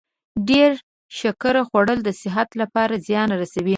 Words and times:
ډیر 0.49 0.71
شکر 1.19 1.55
خوړل 1.67 1.99
د 2.03 2.09
صحت 2.21 2.49
لپاره 2.61 2.93
زیان 3.07 3.29
رسوي. 3.41 3.69